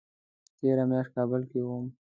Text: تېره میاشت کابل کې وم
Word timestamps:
تېره 0.59 0.83
میاشت 0.89 1.11
کابل 1.15 1.41
کې 1.51 1.59
وم 1.67 1.85